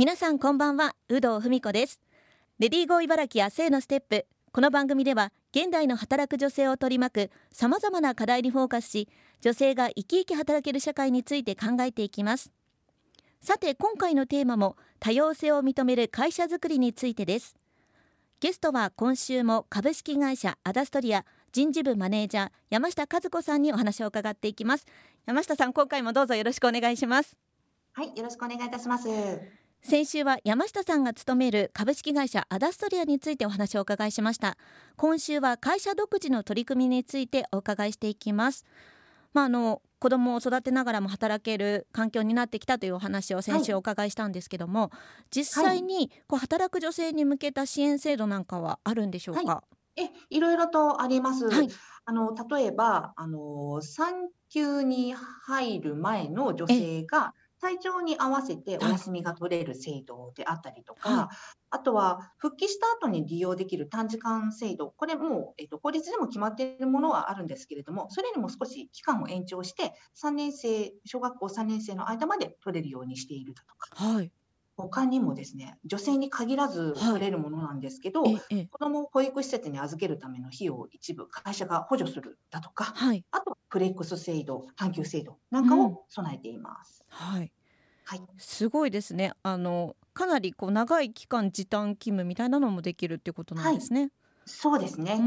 [0.00, 2.00] 皆さんこんばんは有働文子です。
[2.58, 4.26] レディーゴー茨城明日へのステップ。
[4.50, 9.10] この番組では現代の働く女性を取り巻くさまざまな課題にフォーカスし
[9.42, 12.50] 女性が生き生き働ける社会について考えていきます。
[13.42, 17.54] さて今回のテーマも多様性を認める会社づくりについてです。
[18.40, 24.86] ゲストは今週も株式会社アダストリア人事部マネージャー山下和子さんにお話を伺っていきます。
[25.26, 27.36] 山下さん今回もどうぞよろしくお願いします。
[27.92, 29.59] はいよろしくお願いいたします。
[29.82, 34.56] 先週は山下さんが勤める株式会社アダストリアについてお話をお伺いしました。
[34.96, 38.66] 今週は会社独自の取り組みについてお伺いしていきます。
[39.32, 44.90] まああの子供を育てながらも働ける環境になってきたというお話を先週お伺いしたんですけども、はい、
[45.30, 49.64] 実際にこう働く女性に向けた支援制度なんかはあるんでしょうか、は
[49.96, 51.68] い、えいろいろとあります、はい、
[52.04, 61.36] あの例えばあの産休に入る前の女性が体調に合わせてお休みが取れる制度であったりとか、はい、
[61.70, 73.88] あとは復帰した後に利用できる短時間制度、これも、えーと、法律でも決まっているものはあるんですけれども、それにも少し期間を延長して、3年生、小学校3年生の間まで取れるようにしているだとか。
[73.94, 74.32] はい。
[74.76, 87.04] 他にもですね女性に限らず取れるものなんですけど、はい、子どもを保育施設に預けるための費用を一部会社が補助するだとか、はい、あとフレックス制度半休制度なんかを備えています。
[87.08, 87.52] うん、はい
[88.04, 89.32] はい、すごいですね。
[89.44, 94.00] あのかなりこう長い期間時短勤務みたいなのもできるっていうことなんですね。
[94.00, 94.10] はい、
[94.46, 95.20] そうですね。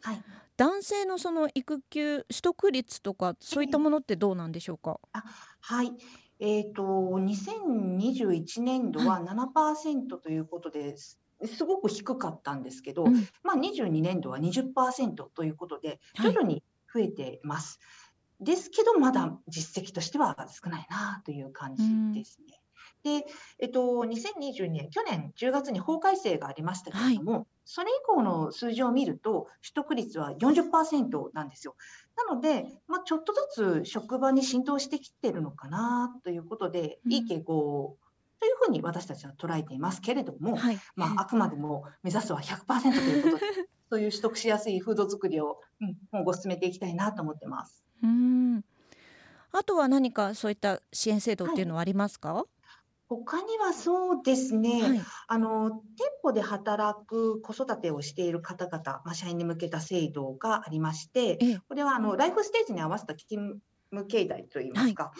[0.00, 0.22] はい。
[0.56, 4.98] 男性のその育休取得率とかそういったものってどうなんでしょうか？
[5.12, 5.22] あ
[5.60, 5.92] はい。
[6.38, 11.20] えっ、ー、と2021年度は7%ということです。
[11.44, 16.62] すごく低かったんですけど、うん、まあ、22年度は20%ということで徐々に
[16.96, 17.78] 増えてます。
[17.80, 18.06] はい
[18.40, 22.60] ですけど、まだ実績としては少ないなという感じですね。
[23.02, 23.24] で、
[23.60, 31.76] えっと、2022年、去年10月に法改正がありましたけれども、はい、それ以降の数字を見ると、取得率は40%なんですよ。
[32.16, 37.96] なので、まあ、ちょっとずつ職場に浸透してきてるのかなということで、いい傾向
[38.40, 47.84] というふうに私たちは捉えていますけれども、はい、まあ、あくまでも目指すは100%ということで、 そういう取得しやすい風土作りを、うん、今後進めていきたいなと思ってます。
[48.02, 48.64] うん
[49.52, 52.44] あとは何かそういった支援制度っていうのはありますか？
[53.08, 55.00] 他にはそうですね、はい。
[55.28, 55.80] あの、店
[56.22, 61.38] 舗で働く子育てをしている方々、まあ、社員に向けた制度がありまして、
[61.68, 63.60] これはあのライフステージに合わせた勤
[63.92, 65.12] 務形態といいますか、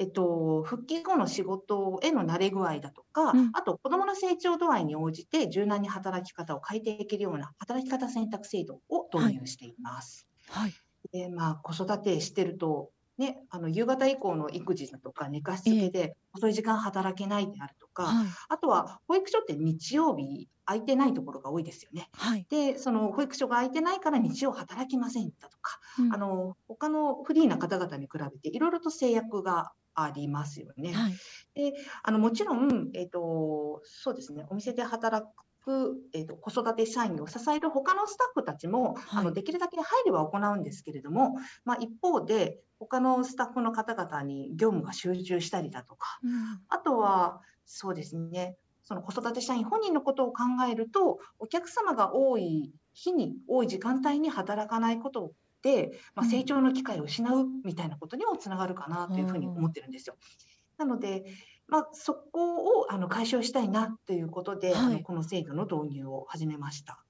[0.00, 3.50] えっと、復帰後の仕事への慣れ具合だとか、うん。
[3.52, 10.26] あと子どもの成長度合いに応じて柔軟に働き方を変えていけるような働き方選択制度を導入しています。
[10.48, 10.72] はい。
[11.12, 22.08] で、まあ、子育てしてると、ね、あの夕方以降の育児だとか寝かしつけで遅い時間働けないであるとか、はい、あとは保育所って日曜日空いてないところが多いですよね。
[22.12, 29.72] はい、でその保育所が空いてないから日曜働きませんだとか、うん、あの他のフリーな方々に比べていろいろと制約が
[30.02, 30.92] ありますよね。
[30.92, 31.12] はい、
[31.54, 35.26] であのもちろん、えーとそうですね、お店で働
[35.64, 48.56] く、えーと、子育て社員を支える他のスタッフたちも、はい、あのできるだけ配慮は行うんですけれども、まあ、一方で他のスタッフの方々に業務が集中したりだとか、うん、あとはそうですね。
[48.82, 55.34] その子育て社員本人のことを考えるとお客様が多い日に多い時間帯に働かないことで、
[56.14, 60.16] まあ、成長の機会を失うみたいなことにもつながるかなというふうに思ってるんですよ。
[60.78, 61.24] なので、
[61.68, 67.04] まあ、そこをあの解消したいなということで、はい、あのこの制度の導入を始めました。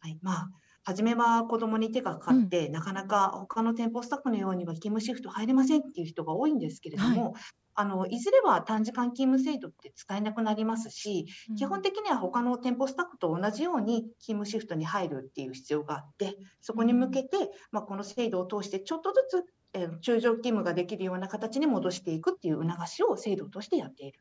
[0.00, 0.18] はい。
[0.22, 0.50] まあ
[0.86, 7.42] 初めは子どもに手がかかって、うん、なかなか他の店舗スタッフのようには勤務シフト入れませんっていう人が多いんですけれども、はい、
[7.76, 17.36] あのいずれは短時間勤務制度って使えなくなりますし、うん、基本的には他の店舗スタッフと同じように勤務シフトに入るっていう必要があってそこに向けて、
[17.70, 19.44] まあ、この制度を通してちょっとずつ
[19.74, 24.20] え中常勤務ができるような形に戻していくっていう促しを制度としてやっている。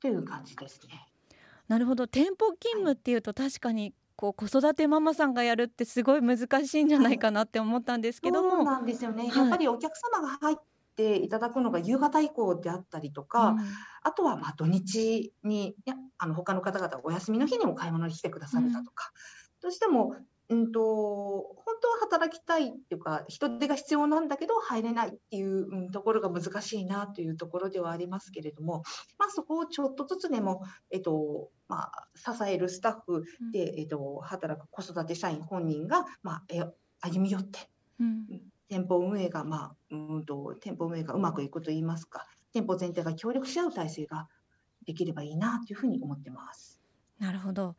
[0.00, 1.06] という感じですね。
[1.68, 2.06] なるほど。
[2.08, 10.56] 店舗勤務っていうと確かにこう子育てママさんがやるってすごい難しいんじゃないかなって思ったんですけども、そうなんですよね、はい、やっぱりお客様が入っ
[10.94, 13.58] ていただくのが夕方以降であったりとか、うん、
[14.02, 19.12] あとはま土日にやあの他の方々お休みの日にも買い物に来てくださるだとか、
[19.56, 20.14] うん、どうしても
[20.52, 20.80] うんと、
[21.64, 28.82] 本当は働きたいっていうか、人手が必要なんだけど入れないっていう、うん、ところが難しいなというところではありますけれども、
[29.18, 36.64] まあ、そこをちょっとずつでも、えっとまあ、支えるスタッフで、うん、えっと、働く子育て社員本人が、まあ、え
[37.00, 37.58] 歩み寄って、
[37.98, 38.26] うん、
[38.72, 44.28] 店舗運営が、まあ、うんと店舗運営がうまくいくといいますか、店舗全体が協力し合う体制が
[44.86, 46.80] できればいいなというふうに思ってます。
[47.18, 47.76] なるほど。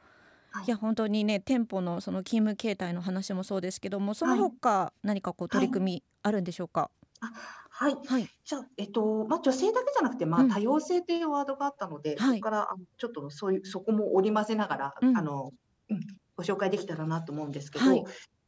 [0.51, 6.92] はい、いや本当にね店舗のその勤務形態の話もそうですけどもその他何かこう取り組みあるんでしょうか、
[7.22, 7.31] はい。
[7.69, 15.50] はい、はい、じゃあ、えっとまあ、女性だけじゃなくて、まあ、多様性というワードがあったので、うん、そこからあのちょっとそういうそこも織り交ぜながら、うん、あの
[15.89, 16.00] うん、
[16.36, 18.04] ご紹介できたらなと思うんですけど、はい、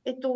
[0.06, 0.30] えっと、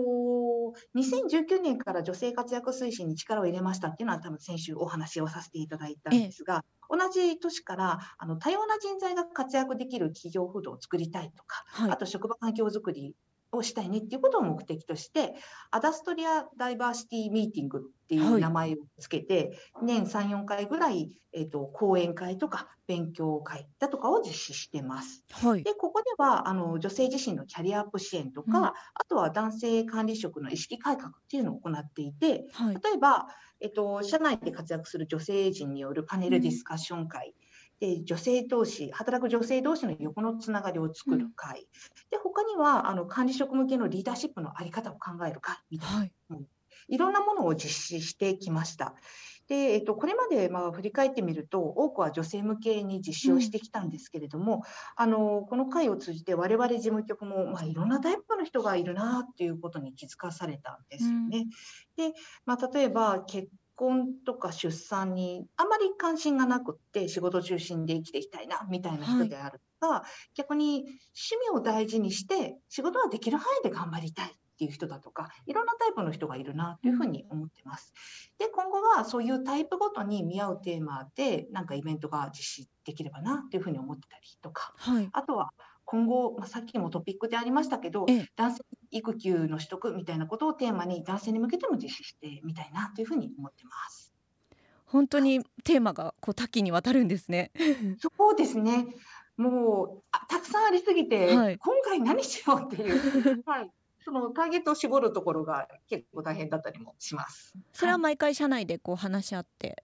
[0.96, 13.16] 2019年から女性活躍推進に力を入れましたっていうのは多分先週お話をさせていただいたんですが、同じ年からあの多様な人材が活躍できる企業風土を作りたいとか、はい、あと職場環境づくり
[13.52, 15.34] をしたいねっていうことを目的として、
[15.72, 25.24] アダストリア・ダイバーシティ・ミーティングっていう名前をつけて、はい、年3、4回ぐらい、えーと、講演会とか勉強会だとかを実施してます。
[25.32, 28.74] はい、でここではあの女性自身のキャリアアップ支援とか、うん、あ
[29.08, 33.28] とは男性管理職の意識改革っていうのを行っていて、はい、例えば、
[33.62, 37.49] えっ、ー、と、社内で活躍する女性陣によるパネルディスカッション会、うん
[37.80, 41.66] で女性同士、働く女性同士の横のつながりを作る会、うん、
[42.12, 46.12] で他にはあの管理職向けのリーダーシップの在り方を考える会みたいな、はい、
[46.90, 48.96] いろんなものを実施してきました。
[49.48, 54.62] でえっと、これまでまあ振り返ってみると、多くは女性向けに実施をしてきたんですけれども、うん、
[54.96, 61.48] あのこの会を通じて、我々事務局も、まあ、いろんなタイプの人がいるなっていうことに気づかされたんですよね。
[61.98, 62.14] うん、で
[62.46, 63.50] まあ、例えば結
[63.80, 71.00] 婚とか出産にあまり関心がなくって仕事中心で生きていきたいなみたいな人であるとか、はい、逆に趣
[71.50, 77.94] 味を大事にして仕事はできる範囲で頑張りたいっていう人だとかいろんなタイプの人がいるなというふうに思ってます。
[78.38, 85.52] で今後はそういうタイプごとに見合うテーマでなんかイベントが実施できればなというふうに思ってたりとか、はい、あとは
[85.86, 88.06] 今後、まあ、さっきもトピックでありましたけど、
[88.36, 94.14] 男性育休の取得みたいなことをテーマに男性に向けても実施してみたいなというふうに思ってます。
[94.86, 97.52] 本当にテーマがこう多岐にわたるんですね。
[98.00, 98.88] そうですね。
[99.38, 103.72] もうあたくさんありすぎて、はい、今回何しようっていう、 はい、
[104.04, 107.54] そのターゲットを絞るところが結構大変だったりもします。
[107.72, 109.84] それは毎回社内でこう話し合って。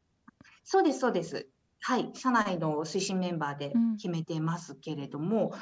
[0.63, 1.47] そうですそうです。
[1.79, 5.59] はい、社内の推進メンバーで決めてますけれども、うん、本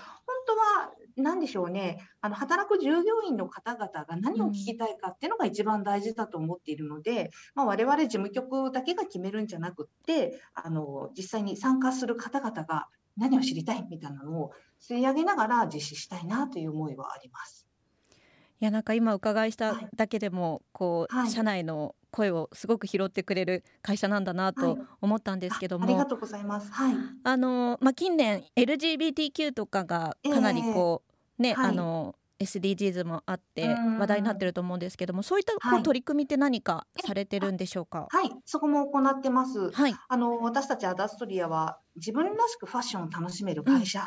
[1.16, 12.88] 当は何でしょうね、あの働く従業員の方々が何を聞きたいかっていうのが一番大事だと思っているので、まあ、我々事務局だけが決めるんじゃなくってあの実際に参加する方々が
[13.18, 14.52] 何を知りたいみたいなのを
[14.82, 17.68] 吸い上げながら実施したいなという思いはあります。
[18.60, 26.72] いやなんか今伺いしただけでも、はい、こう、はい、社内の声をすごく拾ってくれる会社なんだなと思ったんですけども、はい、ありがとうございます。
[26.72, 26.96] はい。
[27.24, 31.12] あのまあ近年 LGBTQ とかがかなりこう、
[31.44, 38.08] えー、ね、あの SDGs もあって話題になってると思うんですけども、そういったこう取り組みって何かされてるんでしょうか？
[38.12, 39.72] はい、そこも行ってます。
[39.72, 44.00] はい、あの私たちアダストリアは自分らしくファッションを楽しめる会社。
[44.02, 44.06] うん、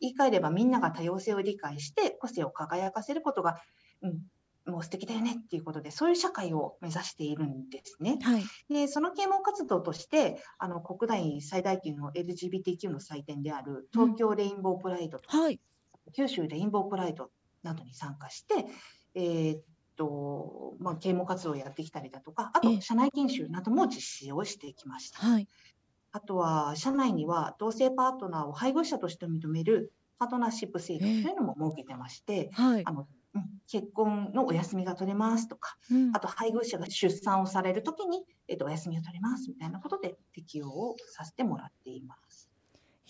[0.00, 3.56] 言い換えればみんなが多様性を理解して個性を輝かせることが、
[4.02, 4.20] うん、
[4.68, 8.18] もう素敵だよねっていうことで、そういう社会を目指しているんですね。
[8.22, 15.60] はい、でその啓蒙活動として、あの国内最大級の LGBTQ の祭典である東京レインボープライドとか、うんはい、
[16.14, 17.30] 九州レインボープライド
[17.62, 18.66] などに参加して、
[19.14, 19.62] えー、っ
[19.96, 25.18] とまあ、啓蒙活動をやってきたりだとか、あと社内研修なども実施をしてきました。
[25.18, 25.48] はい、
[26.12, 33.06] あとは社内には同性パートナーを配偶者として認めるパートナーシップ制度というのも設けてまして、はい、あの
[33.70, 42.48] 結婚のお休みが取れますとか、うん、あと配偶者が出産をされるときに、えっと、お休みを取れますみたいなことで適用をさせてもらっています。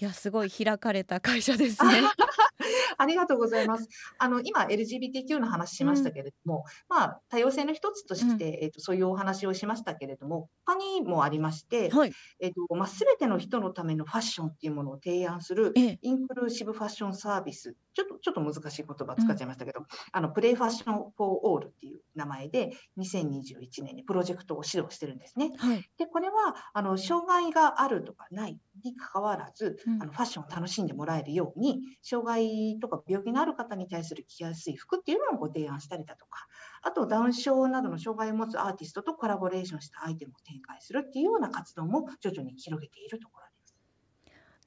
[0.01, 2.03] いやすごい開かれた会社ですね。
[2.99, 3.89] ありがとうございます。
[4.19, 25.53] あの今 LGBTQ の話しましたけれども、うん、まあ多様性の一つとして、うん、えっ、とそういうお話をしましたけれども、他にもありまして、はい、えっ、とまあすべての人のためのファッションっていうものを提案するインクルーシブファッションサービス、ちょっとちょっと難しい言葉使っちゃいましたけど、うん、あのプレイファッションフォーオールっていう名前で2021年にプロジェクトを指導してるんですね。
[25.59, 36.47] はい、でこれはあの障害があるとかないにかかわらず、あのファッションを楽しんでもらえるように障害ととか病気のある方に対する着やすい服っていうのをご提案したりだとか、
[36.83, 43.48] あとダウン症などの障害を持つアーティストとコラボレーションしたアイテムを展開するっていうような活動も徐々に広げているところです。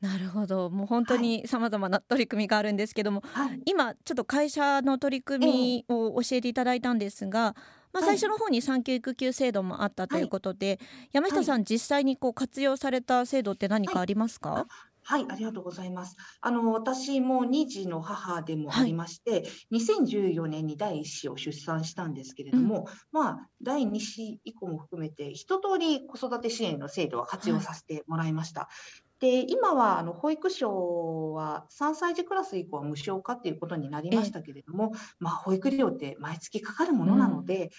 [0.01, 0.69] なるほど。
[0.69, 7.55] もう本当にさまざまな取り組みがあるんですけども、はい、今ちょっと会社の取り組みを教えていただいたんですが、
[7.93, 10.79] まあ、最初の方に産休育休制度もあったということで、はい、
[11.13, 14.65] 山下さん、実際にこう活用された制度って何かありますか、
[15.03, 16.15] はい、ありがとうございます。
[16.41, 28.61] あの私も2児の母でもありまして、はい、2014年に第1子を出産したんですけれども、うん、まあ第2子以降も含めて一通り子育て支援の制度は活用させてもらいました。
[28.61, 37.69] はいで今はあの保育所は3歳児クラス以降は無償化っていうことになりましたけれども、まあ、保育料って毎月かかるものなので、うん、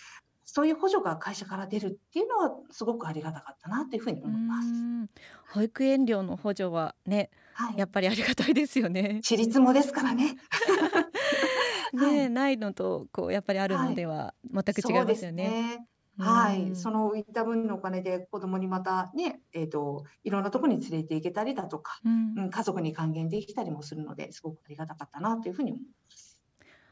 [0.44, 4.68] そういう補助が会社から出るっていうのはすごくありがたかったなというふうに思います。
[5.52, 9.18] 保育園料の補助はね、はい、やっぱりありがたいですよね。
[9.24, 10.36] 私立もですからね。
[11.92, 15.48] ね、 はい、ないのとこうやっぱりあるのでは全く違いますよね。
[15.48, 15.86] はい、
[16.74, 26.38] その浮いた分のお金で子供にまたね、えっ、ー、と、いろんなところに連れて行けたりだとか、うん、うん、家族に還元できたりもするので、すごくありがたかったなというふうに思います。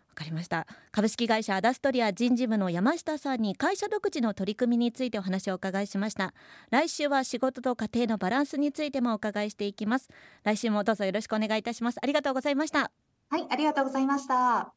[0.09, 0.67] わかりました。
[0.91, 6.35] 株式会社アダストリア人事部の山下さんに会社独自の取り組みについてお話をお伺いしました。
[6.71, 10.09] 来週は仕事と家庭のバランスについてもお伺いしていきます。
[10.45, 11.99] 来週もどうぞよろしくお願いいたします。
[12.03, 12.91] ありがとうございました。
[13.31, 14.75] はいありがとうございました